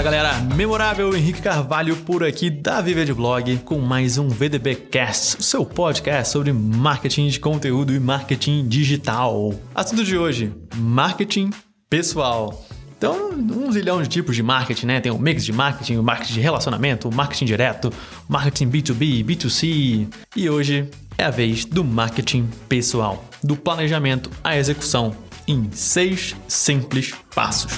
[0.00, 4.74] Fala galera, memorável Henrique Carvalho por aqui da Viver de Blog com mais um VDB
[4.74, 9.52] Cast, o seu podcast sobre marketing de conteúdo e marketing digital.
[9.74, 11.50] Assunto de hoje: marketing
[11.90, 12.66] pessoal.
[12.96, 15.00] Então, um zilhão de tipos de marketing, né?
[15.02, 17.92] Tem o mix de marketing, o marketing de relacionamento, o marketing direto,
[18.26, 20.08] marketing B2B, B2C.
[20.34, 25.14] E hoje é a vez do marketing pessoal, do planejamento à execução,
[25.46, 27.74] em seis simples passos.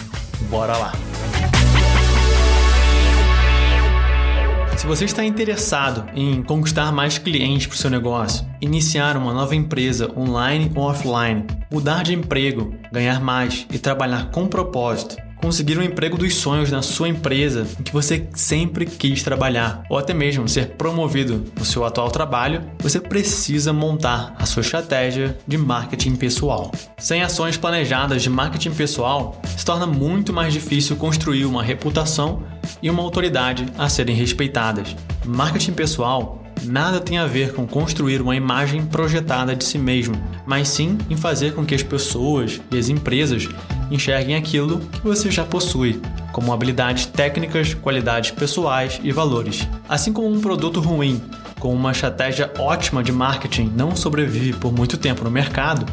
[0.48, 0.92] Bora lá!
[4.76, 9.54] Se você está interessado em conquistar mais clientes para o seu negócio, iniciar uma nova
[9.54, 15.82] empresa online ou offline, mudar de emprego, ganhar mais e trabalhar com propósito, conseguir um
[15.82, 20.48] emprego dos sonhos na sua empresa em que você sempre quis trabalhar, ou até mesmo
[20.48, 26.70] ser promovido no seu atual trabalho, você precisa montar a sua estratégia de marketing pessoal.
[26.96, 32.44] Sem ações planejadas de marketing pessoal, se torna muito mais difícil construir uma reputação
[32.80, 34.94] e uma autoridade a serem respeitadas.
[35.24, 40.14] Marketing pessoal nada tem a ver com construir uma imagem projetada de si mesmo,
[40.46, 43.48] mas sim em fazer com que as pessoas e as empresas
[43.92, 46.00] enxerguem aquilo que você já possui,
[46.32, 49.68] como habilidades técnicas, qualidades pessoais e valores.
[49.88, 51.20] Assim como um produto ruim
[51.60, 55.86] com uma estratégia ótima de marketing não sobrevive por muito tempo no mercado,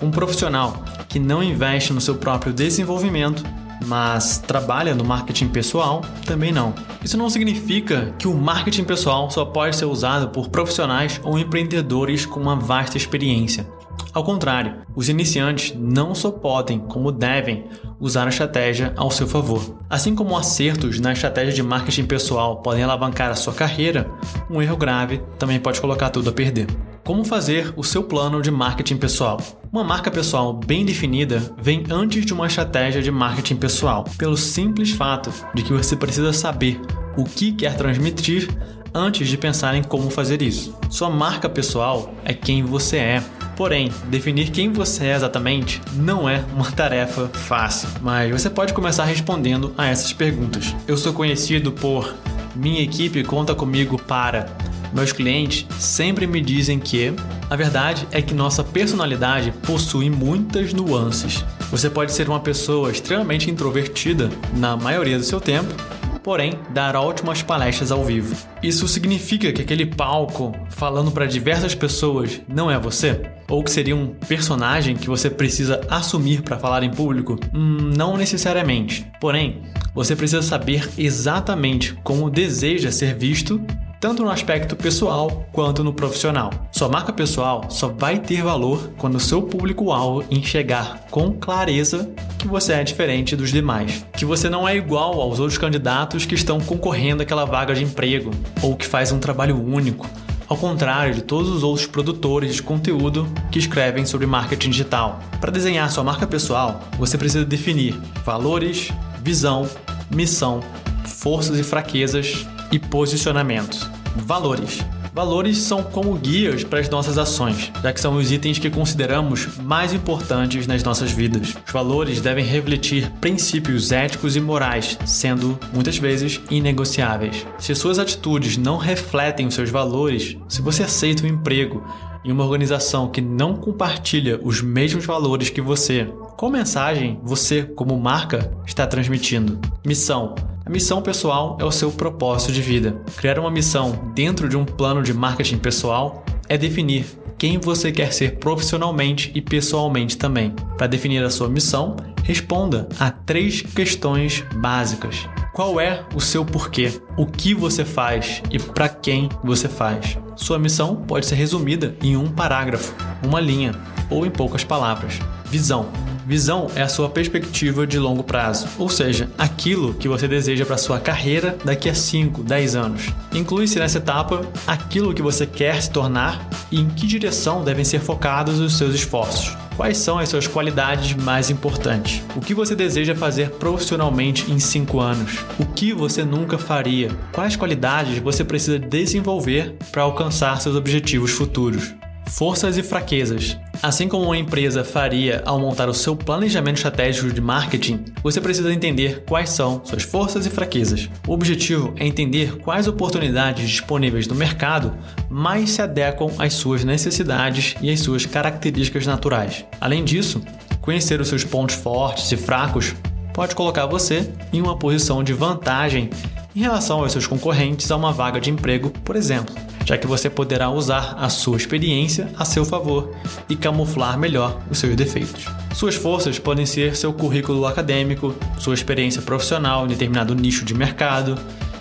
[0.00, 3.42] um profissional que não investe no seu próprio desenvolvimento
[3.86, 6.74] mas trabalha no marketing pessoal, também não.
[7.02, 12.26] Isso não significa que o marketing pessoal só pode ser usado por profissionais ou empreendedores
[12.26, 13.66] com uma vasta experiência.
[14.12, 17.66] Ao contrário, os iniciantes não só podem, como devem,
[18.00, 19.76] usar a estratégia ao seu favor.
[19.90, 24.10] Assim como acertos na estratégia de marketing pessoal podem alavancar a sua carreira,
[24.50, 26.66] um erro grave também pode colocar tudo a perder.
[27.06, 29.40] Como fazer o seu plano de marketing pessoal?
[29.72, 34.90] Uma marca pessoal bem definida vem antes de uma estratégia de marketing pessoal, pelo simples
[34.90, 36.80] fato de que você precisa saber
[37.16, 38.48] o que quer transmitir
[38.92, 40.76] antes de pensar em como fazer isso.
[40.90, 43.22] Sua marca pessoal é quem você é.
[43.54, 49.04] Porém, definir quem você é exatamente não é uma tarefa fácil, mas você pode começar
[49.04, 50.74] respondendo a essas perguntas.
[50.88, 52.12] Eu sou conhecido por
[52.56, 54.46] minha equipe conta comigo para
[54.92, 57.12] meus clientes sempre me dizem que
[57.48, 61.44] a verdade é que nossa personalidade possui muitas nuances.
[61.70, 65.74] Você pode ser uma pessoa extremamente introvertida na maioria do seu tempo,
[66.22, 68.34] porém dar ótimas palestras ao vivo.
[68.60, 73.30] Isso significa que aquele palco falando para diversas pessoas não é você?
[73.48, 77.38] Ou que seria um personagem que você precisa assumir para falar em público?
[77.54, 79.06] Hum, não necessariamente.
[79.20, 79.62] Porém,
[79.94, 83.64] você precisa saber exatamente como deseja ser visto
[84.06, 86.52] tanto no aspecto pessoal quanto no profissional.
[86.70, 92.08] Sua marca pessoal só vai ter valor quando seu público-alvo enxergar com clareza
[92.38, 96.36] que você é diferente dos demais, que você não é igual aos outros candidatos que
[96.36, 98.30] estão concorrendo àquela vaga de emprego
[98.62, 100.08] ou que faz um trabalho único.
[100.46, 105.18] Ao contrário de todos os outros produtores de conteúdo que escrevem sobre marketing digital.
[105.40, 108.88] Para desenhar sua marca pessoal, você precisa definir valores,
[109.20, 109.68] visão,
[110.08, 110.60] missão,
[111.04, 113.95] forças e fraquezas e posicionamentos.
[114.24, 114.84] Valores.
[115.14, 119.56] Valores são como guias para as nossas ações, já que são os itens que consideramos
[119.56, 121.54] mais importantes nas nossas vidas.
[121.66, 127.46] Os valores devem refletir princípios éticos e morais, sendo muitas vezes inegociáveis.
[127.58, 131.82] Se suas atitudes não refletem os seus valores, se você aceita um emprego
[132.22, 137.98] em uma organização que não compartilha os mesmos valores que você, qual mensagem você, como
[137.98, 139.58] marca, está transmitindo?
[139.82, 140.34] Missão
[140.66, 143.00] a missão pessoal é o seu propósito de vida.
[143.16, 147.06] Criar uma missão dentro de um plano de marketing pessoal é definir
[147.38, 150.50] quem você quer ser profissionalmente e pessoalmente também.
[150.76, 151.94] Para definir a sua missão,
[152.24, 155.28] responda a três questões básicas.
[155.54, 157.00] Qual é o seu porquê?
[157.16, 160.18] O que você faz e para quem você faz?
[160.34, 162.92] Sua missão pode ser resumida em um parágrafo,
[163.24, 163.72] uma linha
[164.10, 165.20] ou em poucas palavras.
[165.44, 165.86] Visão
[166.26, 170.76] Visão é a sua perspectiva de longo prazo, ou seja, aquilo que você deseja para
[170.76, 173.02] sua carreira daqui a 5, 10 anos.
[173.32, 178.00] Inclui-se nessa etapa aquilo que você quer se tornar e em que direção devem ser
[178.00, 179.56] focados os seus esforços.
[179.76, 182.20] Quais são as suas qualidades mais importantes?
[182.34, 185.44] O que você deseja fazer profissionalmente em 5 anos?
[185.60, 187.08] O que você nunca faria?
[187.30, 191.94] Quais qualidades você precisa desenvolver para alcançar seus objetivos futuros?
[192.28, 193.56] Forças e fraquezas.
[193.82, 198.72] Assim como uma empresa faria ao montar o seu planejamento estratégico de marketing, você precisa
[198.72, 201.08] entender quais são suas forças e fraquezas.
[201.26, 204.96] O objetivo é entender quais oportunidades disponíveis no mercado
[205.30, 209.64] mais se adequam às suas necessidades e às suas características naturais.
[209.80, 210.42] Além disso,
[210.80, 212.94] conhecer os seus pontos fortes e fracos
[213.32, 216.10] pode colocar você em uma posição de vantagem
[216.54, 219.54] em relação aos seus concorrentes a uma vaga de emprego, por exemplo,
[219.86, 223.14] já que você poderá usar a sua experiência a seu favor
[223.48, 225.46] e camuflar melhor os seus defeitos.
[225.72, 231.38] Suas forças podem ser seu currículo acadêmico, sua experiência profissional em determinado nicho de mercado,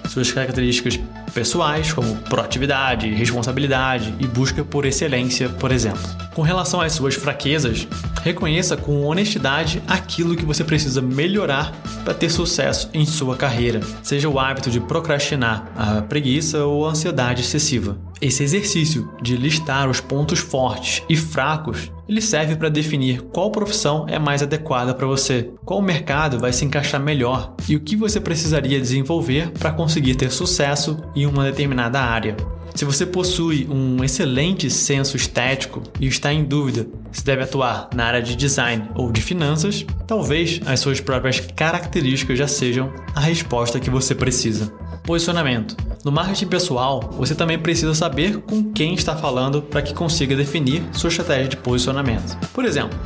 [0.07, 1.00] suas características
[1.33, 6.01] pessoais, como proatividade, responsabilidade e busca por excelência, por exemplo.
[6.33, 7.88] Com relação às suas fraquezas,
[8.22, 11.72] reconheça com honestidade aquilo que você precisa melhorar
[12.04, 16.89] para ter sucesso em sua carreira, seja o hábito de procrastinar, a preguiça ou a
[16.89, 17.98] ansiedade excessiva.
[18.21, 24.06] Esse exercício de listar os pontos fortes e fracos, ele serve para definir qual profissão
[24.07, 28.19] é mais adequada para você, qual mercado vai se encaixar melhor e o que você
[28.19, 32.35] precisaria desenvolver para conseguir ter sucesso em uma determinada área.
[32.75, 38.03] Se você possui um excelente senso estético e está em dúvida se deve atuar na
[38.03, 43.79] área de design ou de finanças, talvez as suas próprias características já sejam a resposta
[43.79, 44.73] que você precisa.
[45.03, 45.77] Posicionamento.
[46.03, 50.83] No marketing pessoal, você também precisa saber com quem está falando para que consiga definir
[50.91, 52.38] sua estratégia de posicionamento.
[52.53, 53.00] Por exemplo,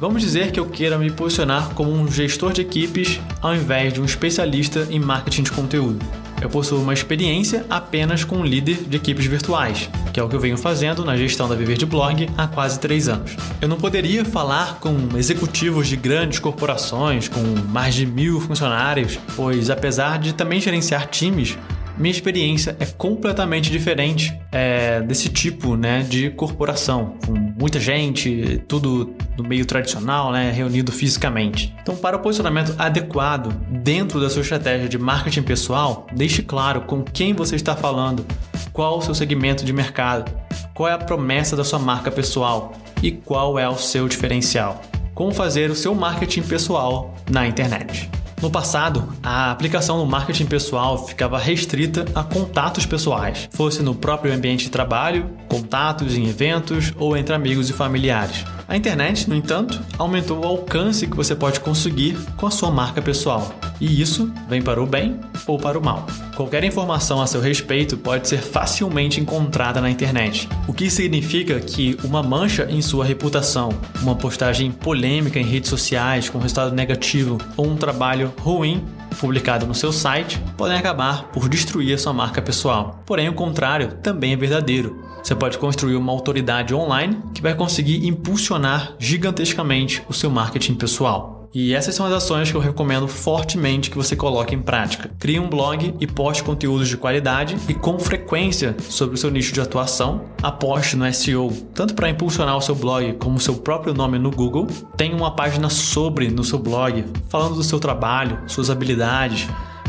[0.00, 4.00] Vamos dizer que eu queira me posicionar como um gestor de equipes ao invés de
[4.00, 5.98] um especialista em marketing de conteúdo.
[6.40, 10.40] Eu possuo uma experiência apenas com líder de equipes virtuais, que é o que eu
[10.40, 13.36] venho fazendo na gestão da Viver de Blog há quase três anos.
[13.60, 19.68] Eu não poderia falar com executivos de grandes corporações com mais de mil funcionários, pois
[19.68, 21.58] apesar de também gerenciar times,
[22.00, 29.14] minha experiência é completamente diferente é, desse tipo né, de corporação, com muita gente, tudo
[29.36, 31.74] no meio tradicional, né, reunido fisicamente.
[31.82, 37.02] Então, para o posicionamento adequado dentro da sua estratégia de marketing pessoal, deixe claro com
[37.02, 38.24] quem você está falando,
[38.72, 40.32] qual o seu segmento de mercado,
[40.72, 44.80] qual é a promessa da sua marca pessoal e qual é o seu diferencial.
[45.14, 48.08] Como fazer o seu marketing pessoal na internet.
[48.42, 54.32] No passado, a aplicação no marketing pessoal ficava restrita a contatos pessoais, fosse no próprio
[54.32, 58.44] ambiente de trabalho, contatos em eventos ou entre amigos e familiares.
[58.66, 63.02] A internet, no entanto, aumentou o alcance que você pode conseguir com a sua marca
[63.02, 63.52] pessoal.
[63.78, 66.06] E isso vem para o bem ou para o mal.
[66.40, 71.98] Qualquer informação a seu respeito pode ser facilmente encontrada na internet, o que significa que
[72.02, 73.68] uma mancha em sua reputação,
[74.00, 78.82] uma postagem polêmica em redes sociais com resultado negativo ou um trabalho ruim
[79.18, 83.02] publicado no seu site podem acabar por destruir a sua marca pessoal.
[83.04, 85.04] Porém, o contrário também é verdadeiro.
[85.22, 91.39] Você pode construir uma autoridade online que vai conseguir impulsionar gigantescamente o seu marketing pessoal.
[91.52, 95.10] E essas são as ações que eu recomendo fortemente que você coloque em prática.
[95.18, 99.52] Crie um blog e poste conteúdos de qualidade e com frequência sobre o seu nicho
[99.52, 100.26] de atuação.
[100.40, 104.30] Aposte no SEO, tanto para impulsionar o seu blog como o seu próprio nome no
[104.30, 104.68] Google.
[104.96, 109.48] Tenha uma página sobre no seu blog, falando do seu trabalho, suas habilidades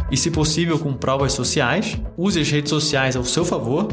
[0.10, 1.96] e, se possível, com provas sociais.
[2.18, 3.88] Use as redes sociais ao seu favor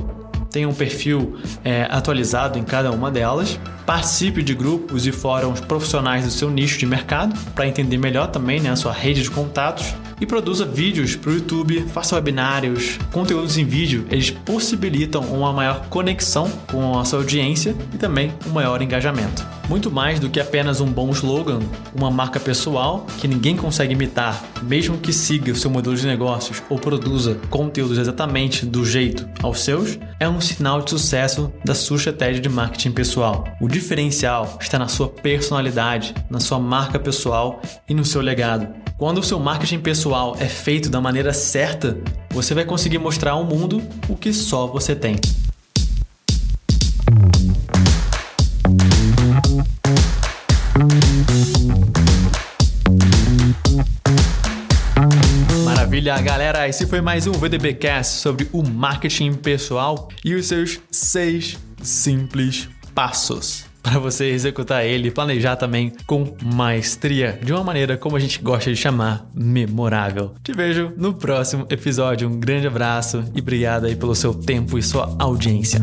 [0.51, 6.25] tenha um perfil é, atualizado em cada uma delas, participe de grupos e fóruns profissionais
[6.25, 9.95] do seu nicho de mercado para entender melhor também né, a sua rede de contatos.
[10.21, 15.87] E produza vídeos para o YouTube, faça webinários, conteúdos em vídeo, eles possibilitam uma maior
[15.89, 19.58] conexão com a sua audiência e também um maior engajamento.
[19.69, 21.61] Muito mais do que apenas um bom slogan,
[21.95, 26.63] uma marca pessoal que ninguém consegue imitar, mesmo que siga o seu modelo de negócios
[26.71, 31.99] ou produza conteúdos exatamente do jeito aos seus, é um sinal de sucesso da sua
[31.99, 33.45] estratégia de marketing pessoal.
[33.61, 38.69] O diferencial está na sua personalidade, na sua marca pessoal e no seu legado.
[38.97, 41.99] Quando o seu marketing pessoal é feito da maneira certa,
[42.31, 45.17] você vai conseguir mostrar ao mundo o que só você tem.
[56.09, 56.67] Maravilha, galera!
[56.67, 63.67] Esse foi mais um VDBcast sobre o marketing pessoal e os seus seis simples passos
[63.83, 68.41] para você executar ele e planejar também com maestria, de uma maneira como a gente
[68.41, 70.35] gosta de chamar, memorável.
[70.43, 72.29] Te vejo no próximo episódio.
[72.29, 75.81] Um grande abraço e obrigado aí pelo seu tempo e sua audiência.